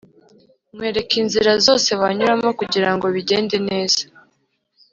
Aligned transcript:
nkwereka 0.73 1.13
inzira 1.21 1.51
zose 1.65 1.89
wanyuramo 2.01 2.47
kugirango 2.59 3.05
bigende 3.15 3.57
neza 3.69 4.03